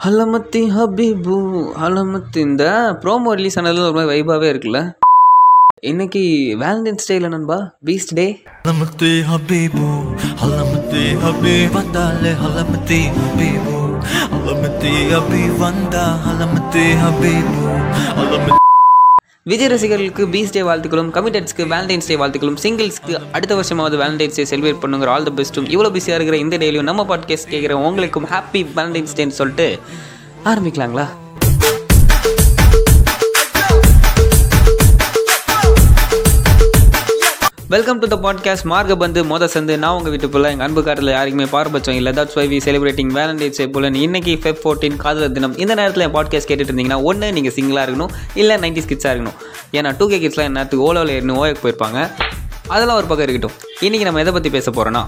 ஹலமத்தி 0.00 0.60
ஹபீபு. 0.76 1.34
ஹலமத்தி 1.82 2.36
இந்த 2.36 2.64
promo 3.02 3.30
release 3.30 3.58
ஆனதுல 3.58 3.82
ஒரு 3.82 3.92
மாதிரி 3.92 4.22
வைபாவே 4.22 4.48
இருக்குல்ல? 4.52 4.92
இன்னைக்கு 5.80 6.22
வேலண்டைன்ஸ் 6.60 7.06
டே 7.06 7.14
இல்லை 7.14 7.30
நண்பா? 7.30 7.58
பீஸ்ட் 7.84 8.14
டே 8.14 8.42
ஹலமத்தி 8.64 9.12
ஹபீபு. 9.30 9.86
ஹலமத்தி 10.42 11.04
ஹபீப் 11.24 11.72
வந்தாலே 11.72 12.32
ஹலமத்தி 12.44 13.00
ஹபீபு. 13.18 13.78
ஹலமத்தி 14.34 14.94
ஹபீப் 15.12 15.58
வந்தா 15.58 16.06
ஹலமத்தி 16.26 16.86
ஹபீபு. 17.04 17.62
ஹலமத்தி 18.18 18.61
விஜய் 19.46 19.68
ரசிகர்களுக்கு 19.68 20.28
பீஸ் 20.28 20.50
டே 20.50 20.60
வாழ்த்துக்களும் 20.62 21.10
கமிட்டட்ஸ்க்கு 21.10 21.64
வேலண்டைன்ஸ் 21.64 22.06
டே 22.06 22.16
வாழ்த்துக்களும் 22.16 22.58
சிங்கிள்ஸ்க்கு 22.62 23.14
அடுத்த 23.32 23.54
வருஷமாவது 23.54 23.96
வேலண்டைன்ஸ் 23.96 24.36
டே 24.36 24.44
செலிப்ரேட் 24.44 24.82
பண்ணுங்கிற 24.82 25.06
ஆல் 25.06 25.22
த 25.22 25.32
பெஸ்ட்டும் 25.36 25.66
இவ்வளோ 25.68 25.90
பிஸியாக 25.90 26.14
இருக்கிற 26.14 26.36
இந்த 26.36 26.58
டேலையும் 26.58 26.82
நம்ம 26.82 27.16
பாட்காஸ்ட் 27.16 27.50
கேட்குற 27.50 27.72
உங்களுக்கும் 27.72 28.26
ஹாப்பி 28.26 28.66
வேலண்டைன்ஸ் 28.76 29.16
டேன்னு 29.16 29.28
சொல்லிட்டு 29.28 29.78
ஆரம்பிக்கலாங்களா? 30.44 31.06
வெல்கம் 37.72 38.00
டு 38.00 38.06
த 38.12 38.16
பாட்காஸ்ட் 38.24 38.66
மார்க்க 38.70 38.94
பந்து 39.02 39.20
மொத 39.30 39.44
சந்து 39.52 39.74
நான் 39.82 39.96
உங்கள் 39.98 40.12
வீட்டு 40.14 40.28
போல 40.32 40.48
எங்கள் 40.52 40.66
அன்பு 40.66 40.80
காட்டில் 40.86 41.10
யாருக்குமே 41.14 41.46
பார்பட்சம் 41.52 41.96
இல்லை. 41.98 42.10
That's 42.18 42.36
why 42.38 42.44
we 42.52 42.58
celebrating 42.64 43.12
Valentine's 43.18 43.58
day 43.60 43.66
போல. 43.74 43.90
இன்னைக்கு 44.06 44.32
ஃபெப் 44.42 44.60
ஃபோர்டீன் 44.62 44.96
காதலர் 45.04 45.32
தினம். 45.36 45.54
இந்த 45.62 45.74
நேரத்தில் 45.80 46.04
என் 46.06 46.14
பாட்காஸ்ட் 46.16 46.48
கேட்டுட்டு 46.50 46.72
இருந்தீங்கன்னா 46.72 46.98
ஒன்று 47.10 47.28
நீங்கள் 47.36 47.54
சிங்கிளாக 47.56 47.84
இருக்கணும் 47.86 48.12
இல்லை 48.40 48.56
நைன்டி 48.64 48.82
கிட்ஸாக 48.90 49.12
இருக்கணும். 49.14 49.36
ஏன்னா 49.78 49.92
டூ 50.00 50.08
கே 50.12 50.18
கிட்ஸ்லாம் 50.24 50.48
என்னத்துக்கு 50.50 50.84
ஓலோவில் 50.88 51.12
ஏறணும் 51.16 51.38
ஓயக்கு 51.42 51.62
போயிருப்பாங்க. 51.64 52.00
அதெல்லாம் 52.74 52.98
ஒரு 53.00 53.08
பக்கம் 53.12 53.26
இருக்கட்டும். 53.26 53.54
இன்றைக்கி 53.86 54.08
நம்ம 54.08 54.20
எதை 54.24 54.34
பற்றி 54.38 54.52
பேச 54.56 54.70
போகிறோன்னா 54.78 55.04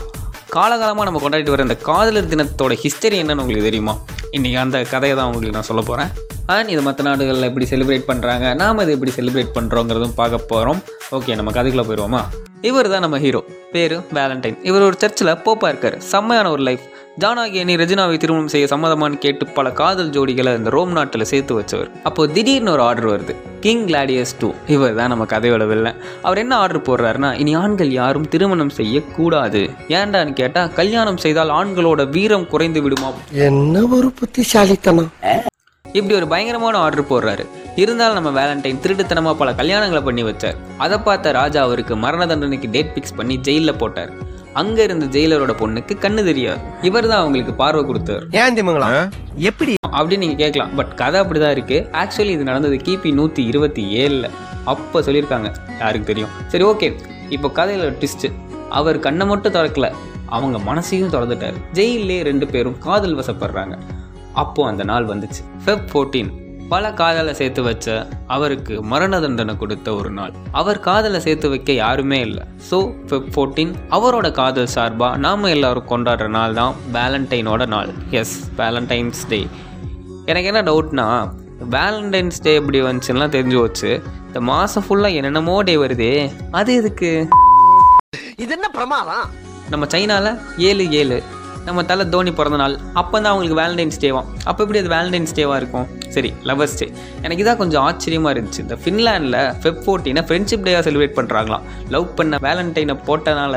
காலகாலமாக 0.56 1.06
நம்ம 1.08 1.20
கொண்டாடிட்டு 1.24 1.54
வர 1.56 1.66
இந்த 1.68 1.78
காதலர் 1.90 2.30
தினத்தோட 2.32 2.76
ஹிஸ்டரி 2.84 3.18
என்னன்னு 3.24 3.44
உங்களுக்கு 3.44 3.68
தெரியுமா? 3.70 3.96
இன்றைக்கி 4.36 4.58
அந்த 4.64 4.80
கதையை 4.94 5.16
தான் 5.18 5.28
உங்களுக்கு 5.30 5.58
நான் 5.58 5.68
சொல்ல 5.70 5.84
போகிறேன் 5.90 6.10
அண்ட் 6.54 6.70
இது 6.72 6.80
மற்ற 6.86 7.02
நாடுகளில் 7.10 7.48
எப்படி 7.50 7.66
செலிப்ரேட் 7.74 8.08
பண்ணுறாங்க 8.08 8.46
நாம் 8.62 8.82
இதை 8.86 8.94
எப்படி 8.96 9.12
செலிப்ரேட் 9.20 9.54
பண்ணுறோங்கிறதும் 9.58 10.18
பார்க்க 10.22 10.50
போகிறோம் 10.54 10.82
ஓகே 11.18 11.36
நம்ம 11.40 11.52
கதைக்குள்ளே 11.58 11.86
போயிடுவோமா 11.90 12.24
இவர் 12.68 12.88
தான் 12.92 13.02
நம்ம 13.04 13.16
ஹீரோ 13.22 13.40
பேர் 13.72 13.94
வேலண்டைன் 14.18 14.58
இவர் 14.68 14.84
ஒரு 14.88 14.96
சர்ச்சில் 15.02 15.30
போப்பா 15.46 15.68
இருக்கார். 15.72 15.96
செம்மையான 16.12 16.50
ஒரு 16.54 16.62
லைஃப் 16.68 16.84
ஜானாகி 17.22 17.58
அணி 17.62 17.74
ரெஜினாவை 17.80 18.16
திருமணம் 18.22 18.52
செய்ய 18.52 18.66
சம்மதமான்னு 18.72 19.18
கேட்டு 19.24 19.44
பல 19.56 19.66
காதல் 19.80 20.10
ஜோடிகளை 20.14 20.52
இந்த 20.60 20.70
ரோம் 20.76 20.92
நாட்டில் 20.98 21.28
சேர்த்து 21.32 21.52
வச்சவர். 21.58 21.90
அப்போ 22.08 22.26
திடீர்னு 22.36 22.72
ஒரு 22.74 22.82
ஆர்டர் 22.88 23.10
வருது. 23.12 23.34
கிங் 23.64 23.84
கிளாடியஸ் 23.90 24.34
டூ 24.40 24.48
இவர் 24.74 24.98
தான் 24.98 25.12
நம்ம 25.12 25.26
கதையோட 25.34 25.64
வில்லன் 25.72 26.00
அவர் 26.26 26.42
என்ன 26.44 26.56
ஆர்டர் 26.62 26.86
போடுறாருன்னா 26.88 27.30
இனி 27.44 27.54
ஆண்கள் 27.62 27.92
யாரும் 28.00 28.28
திருமணம் 28.34 28.76
செய்யக்கூடாது. 28.80 29.62
ஏன்டான்னு 30.00 30.34
கேட்டால் 30.42 30.74
கல்யாணம் 30.80 31.22
செய்தால் 31.24 31.56
ஆண்களோட 31.60 32.10
வீரம் 32.16 32.50
குறைந்து 32.54 32.82
விடுமா? 32.86 33.10
என்ன 33.48 33.84
ஒரு 33.98 34.10
புத்திசாலித்தனம். 34.20 35.10
இப்படி 35.98 36.14
ஒரு 36.18 36.26
பயங்கரமான 36.30 36.76
ஆர்டர் 36.84 37.08
போடுறாரு. 37.10 37.44
இருந்தாலும் 37.82 38.16
நம்ம 38.18 38.30
வேலண்டைன் 38.38 38.80
திருட்டுத்தனமாக 38.84 39.36
பல 39.40 39.50
கல்யாணங்களை 39.58 40.00
பண்ணி 40.06 40.22
வச்சார். 40.28 40.56
அதை 40.84 40.96
பார்த்த 41.06 41.32
ராஜா 41.38 41.60
அவருக்கு 41.66 41.94
மரண 42.04 42.22
தண்டனைக்கு 42.30 42.68
டேட் 42.76 42.90
ஃபிக்ஸ் 42.94 43.16
பண்ணி 43.18 43.34
ஜெயிலில் 43.48 43.80
போட்டார். 43.82 44.10
அங்கே 44.60 44.82
இருந்த 44.88 45.06
ஜெயிலரோட 45.14 45.52
பொண்ணுக்கு 45.60 45.94
கண்ணு 46.04 46.22
தெரியாது. 46.30 46.60
இவர் 46.88 47.08
தான் 47.10 47.22
அவங்களுக்கு 47.22 47.54
பார்வை 47.62 47.82
கொடுத்தார் 47.90 48.24
ஏன் 48.40 48.56
திமுங்களா 48.58 48.90
எப்படி? 49.50 49.72
அப்படின்னு 49.96 50.22
நீங்கள் 50.24 50.42
கேட்கலாம். 50.42 50.72
பட் 50.80 50.92
கதை 51.02 51.20
அப்படி 51.22 51.40
தான் 51.44 51.54
இருக்குது 51.56 51.86
ஆக்சுவலி 52.02 52.34
இது 52.36 52.50
நடந்தது 52.50 52.78
கிபி 52.88 53.12
நூற்றி 53.20 53.44
இருபத்தி 53.52 53.84
ஏழில். 54.02 54.28
அப்போ 54.72 55.00
சொல்லியிருக்காங்க. 55.08 55.48
யாருக்கு 55.82 56.10
தெரியும்? 56.12 56.32
சரி 56.54 56.66
ஓகே 56.72 56.88
இப்போ 57.36 57.50
கதையில் 57.58 57.86
ஒரு 57.88 57.96
ட்விஸ்ட்டு 58.02 58.30
அவர் 58.80 59.04
கண்ணை 59.08 59.26
மட்டும் 59.32 59.56
திறக்கல. 59.58 59.88
அவங்க 60.36 60.58
மனசையும் 60.70 61.12
திறந்துட்டார். 61.14 61.58
ஜெயிலே 61.78 62.20
ரெண்டு 62.30 62.46
பேரும் 62.54 62.78
காதல் 62.86 63.18
வசப்படுறாங்க. 63.20 63.74
அப்போ 64.42 64.62
அந்த 64.70 64.82
நாள் 64.90 65.06
வந்துச்சு. 65.12 65.42
ஃபெப் 65.64 65.86
ஃபோர்டீன் 65.90 66.32
பல 66.72 66.90
காதலை 67.00 67.32
சேர்த்து 67.38 67.62
வச்ச 67.62 67.86
அவருக்கு 68.34 68.74
மரண 68.92 69.18
தண்டனை 69.24 69.54
கொடுத்த 69.62 69.88
ஒரு 69.98 70.10
நாள். 70.18 70.32
அவர் 70.60 70.78
காதலை 70.86 71.18
சேர்த்து 71.26 71.48
வைக்க 71.52 71.72
யாருமே 71.72 72.18
இல்லை. 72.28 72.44
ஸோ 72.70 72.78
ஃபெப் 73.08 73.28
ஃபோர்டீன் 73.34 73.72
அவரோட 73.96 74.28
காதல் 74.40 74.72
சார்பாக 74.76 75.20
நாம் 75.24 75.44
எல்லாரும் 75.56 75.88
கொண்டாடுற 75.92 76.28
நாள் 76.38 76.56
தான் 76.60 76.74
வேலண்டைனோட 76.96 77.66
நாள். 77.74 77.92
எஸ் 78.20 78.36
வேலண்டைன்ஸ் 78.60 79.22
டே 79.32 79.40
எனக்கு 80.30 80.50
என்ன 80.52 80.62
டவுட்னா 80.70 81.06
வேலண்டைன்ஸ் 81.76 82.42
டே 82.42 82.54
எப்படி 82.60 82.80
வந்துச்சுலாம் 82.82 83.34
தெரிஞ்சு 83.36 83.60
வச்சு 83.66 83.90
இந்த 84.26 84.40
மாதம் 84.50 84.84
ஃபுல்லாக 84.88 85.18
என்னென்னமோ 85.18 85.56
டே 85.68 85.76
வருதே. 85.76 86.12
அது 86.60 86.74
எதுக்கு? 86.80 87.12
இது 88.42 88.52
என்ன 88.56 88.68
பிரமாதம்? 88.78 89.26
நம்ம 89.72 89.84
சைனாவில் 89.94 90.32
ஏழு 90.70 90.84
ஏழு. 91.00 91.18
நம்ம 91.66 91.82
தலை 91.90 92.04
தோனி 92.12 92.32
பிறந்த 92.38 92.58
நாள் 92.62 92.74
அப்போ 93.00 93.16
தான் 93.20 93.30
அவங்களுக்கு 93.32 93.58
வேலண்டைன்ஸ் 93.60 93.98
டேவாம் 94.04 94.26
அப்போ 94.48 94.60
எப்படி 94.64 94.80
அது 94.82 94.90
வேலண்டைன்ஸ் 94.94 95.34
டேவாக 95.38 95.58
இருக்கும்? 95.62 95.86
சரி 96.14 96.30
லவர்ஸ் 96.48 96.76
டே 96.80 96.86
எனக்கு 97.24 97.42
இதான் 97.44 97.60
கொஞ்சம் 97.62 97.84
ஆச்சரியமாக 97.88 98.32
இருந்துச்சு. 98.34 98.60
இந்த 98.64 98.76
ஃபின்லாண்டில் 98.82 99.38
ஃபெப் 99.62 99.80
ஃபோர்டீனை 99.84 100.22
ஃப்ரெண்ட்ஷிப் 100.28 100.64
டேவாக 100.66 100.82
செலிப்ரேட் 100.88 101.16
பண்ணுறாங்களாம் 101.18 101.64
லவ் 101.94 102.08
பண்ண 102.18 102.38
வேலண்டைனை 102.46 102.96
போட்டனால 103.08 103.54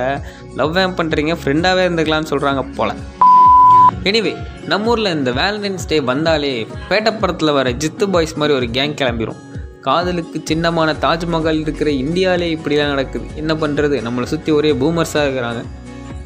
லவ் 0.62 0.80
ஏன் 0.84 0.96
பண்ணுறீங்க 1.00 1.36
ஃப்ரெண்டாகவே 1.42 1.84
இருந்துக்கலாம்னு 1.88 2.32
சொல்கிறாங்க 2.34 2.64
போல. 2.78 2.94
எனிவே 4.10 4.34
நம்ம 4.72 4.90
ஊரில் 4.92 5.16
இந்த 5.18 5.32
வேலண்டைன்ஸ் 5.40 5.90
டே 5.92 5.98
வந்தாலே 6.12 6.54
பேட்டப்படத்தில் 6.92 7.58
வர 7.58 7.70
ஜித்து 7.84 8.06
பாய்ஸ் 8.14 8.38
மாதிரி 8.42 8.56
ஒரு 8.60 8.70
கேங் 8.78 8.96
கிளம்பிரும். 9.02 9.42
காதலுக்கு 9.88 10.38
சின்னமான 10.50 10.94
தாஜ்மஹால் 11.04 11.60
இருக்கிற 11.66 11.90
இந்தியாவிலே 12.04 12.48
இப்படிலாம் 12.56 12.94
நடக்குது. 12.94 13.28
என்ன 13.42 13.54
பண்ணுறது 13.62 13.98
நம்மளை 14.08 14.28
சுற்றி 14.32 14.52
ஒரே 14.60 14.72
பூமர்ஸாக 14.82 15.26
இருக்கிறாங்க. 15.28 15.62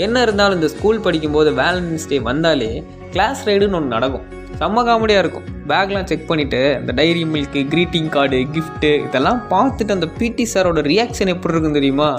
என்ன 0.06 0.22
இருந்தாலும் 0.26 0.58
இந்த 0.60 0.70
ஸ்கூல் 0.76 1.06
படிக்கும்போது 1.06 1.50
வேலண்டைன்ஸ் 1.62 2.08
டே 2.12 2.20
வந்தாலே 2.30 2.70
கிளாஸ் 3.14 3.42
ரைடுன்னு 3.48 3.78
ஒன்று 3.80 3.96
நடக்கும். 3.96 4.26
செம்ம 4.60 4.82
காமெடியாக 4.88 5.24
இருக்கும். 5.24 5.48
பேக்லாம் 5.70 6.08
செக் 6.10 6.26
பண்ணிவிட்டு 6.30 6.60
இந்த 6.80 6.92
Dairy 7.00 7.24
Milk 7.34 7.62
greeting 7.74 8.10
card 8.16 8.40
gift 8.56 8.92
இதெல்லாம் 9.08 9.40
பார்த்துட்டு 9.54 9.96
அந்த 9.98 10.08
பிடி 10.20 10.46
சாரோட 10.54 10.82
ரியாக்ஷன் 10.92 11.32
எப்படி 11.34 11.54
இருக்கும் 11.54 11.78
தெரியுமா? 11.80 12.10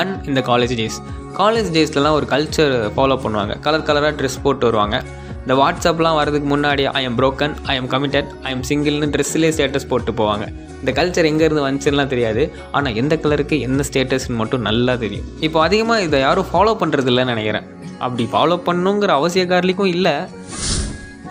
அண்ட் 0.00 0.16
இந்த 0.30 0.40
காலேஜ் 0.50 0.74
டேஸ் 0.80 0.98
காலேஜ் 1.40 1.68
டேஸ்லலாம் 1.76 2.16
ஒரு 2.18 2.26
கல்ச்சர் 2.34 2.74
ஃபாலோ 2.96 3.16
பண்ணுவாங்க. 3.24 3.54
கலர் 3.66 3.86
கலராக 3.90 4.14
ட்ரெஸ் 4.20 4.42
போட்டு 4.42 4.64
வருவாங்க. 4.68 4.96
இந்த 5.44 5.54
வாட்ஸ்அப்லாம் 5.60 6.18
வரதுக்கு 6.18 6.48
முன்னாடி 6.52 6.84
I 6.98 7.00
am 7.08 7.16
broken 7.20 7.54
I 7.72 7.74
am 7.80 7.88
committed 7.94 8.28
I 8.48 8.50
am 8.54 8.62
சிங்கிள்னு 8.68 9.08
ட்ரெஸ்லேயே 9.14 9.52
ஸ்டேட்டஸ் 9.56 9.88
போட்டு 9.90 10.12
போவாங்க. 10.20 10.44
இந்த 10.80 10.92
கல்ச்சர் 10.98 11.28
எங்கேருந்து 11.30 11.64
வந்துச்சுன்னா 11.66 12.06
தெரியாது. 12.12 12.42
ஆனால் 12.76 12.96
எந்த 13.00 13.14
கலருக்கு 13.24 13.56
என்ன 13.66 13.84
ஸ்டேட்டஸ்னு 13.88 14.38
மட்டும் 14.42 14.64
நல்லா 14.68 14.94
தெரியும். 15.02 15.26
இப்போ 15.48 15.58
அதிகமாக 15.66 16.06
இதை 16.06 16.20
யாரும் 16.26 16.48
ஃபாலோ 16.52 16.72
பண்ணுறது 16.82 17.10
இல்லைன்னு 17.12 17.34
நினைக்கிறேன். 17.34 17.66
அப்படி 18.04 18.24
ஃபாலோ 18.32 18.56
பண்ணுங்கிற 18.68 19.12
அவசிய 19.20 19.44
காரலிக்கும் 19.52 19.92
இல்லை 19.96 20.14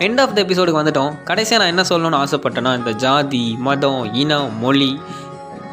எண்ட் 0.06 0.20
ஆஃப் 0.22 0.36
த 0.36 0.38
எபிசோடுக்கு 0.46 0.80
வந்துட்டோம். 0.82 1.12
கடைசியாக 1.30 1.60
நான் 1.62 1.72
என்ன 1.74 1.84
சொல்லணும்னு 1.90 2.22
ஆசைப்பட்டேன்னா 2.22 2.72
இந்த 2.80 2.92
ஜாதி 3.04 3.44
மதம் 3.66 4.02
இனம் 4.22 4.56
மொழி 4.64 4.92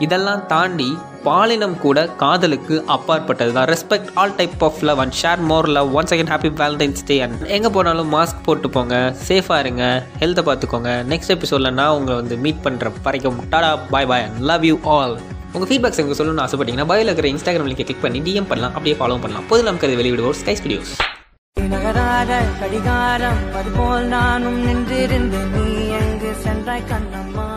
இதெல்லாம் 0.06 0.44
தாண்டி 0.52 0.90
பாலினம் 1.26 1.76
கூட 1.84 2.00
காதலுக்கு 2.22 2.76
அப்பாற்பட்டது 2.96 3.52
தான் 3.58 3.68
respect 3.72 4.10
all 4.22 4.36
type 4.40 4.64
of 4.68 4.80
love 4.90 5.02
and 5.04 5.16
share 5.22 5.42
more 5.52 5.68
love 5.78 5.90
one 6.00 6.10
second 6.12 6.32
happy 6.34 6.52
Valentine's 6.62 7.04
day 7.10 7.18
and 7.26 7.44
எங்கே 7.58 7.70
போனாலும் 7.78 8.10
மாஸ்க் 8.16 8.42
போட்டு 8.48 8.70
போங்க 8.78 8.96
சேஃபாக 9.28 9.60
இருங்க. 9.66 9.84
ஹெல்த்தை 10.24 10.44
பார்த்துக்கோங்க 10.50 10.92
நெக்ஸ்ட் 11.12 11.34
எபிசோடில் 11.38 11.76
நான் 11.82 11.96
உங்களை 12.00 12.18
வந்து 12.22 12.38
மீட் 12.46 12.64
பண்ணுற 12.68 12.94
வரைக்கும். 13.08 13.40
Tata 13.54 13.72
bye 13.94 14.10
bye 14.12 14.26
and 14.28 14.42
love 14.52 14.66
you 14.72 14.78
all 14.98 15.16
உங்கள் 15.54 15.70
ஃபீட்பேக்ஸ் 15.70 16.00
எங்களுக்கு 16.02 16.20
சொல்லணும்னு 16.20 16.46
ஆசைப்பட்டீங்கன்னா 16.48 16.90
பயோல 16.92 17.10
இருக்கிற 17.10 17.30
இன்ஸ்டாகிராம் 17.34 17.70
லிங்கை 17.72 17.86
கிளிக் 17.88 18.06
பண்ணி 18.06 18.22
டிஎம் 18.28 18.50
பண்ணலாம். 18.52 18.76
அப்படியே 18.76 18.98
ஃபாலோ 19.00 19.18
பண்ணலாம். 19.24 19.48
பொது 19.52 19.64
நமக்கு 19.70 19.88
அது 19.90 20.00
வெளியிடுவோம். 20.02 20.38
ஸ்கை 20.42 20.56
வீடியோஸ் 20.66 20.94
நகராத 21.74 22.32
கடிகாரம் 22.60 23.42
அதுபோல் 23.60 24.08
நானும் 24.16 24.60
நின்றிருந்து 24.68 25.42
நீ 25.54 25.66
எங்கு 26.02 26.32
சென்றாய் 26.46 26.90
கண்ணம்மா? 26.92 27.48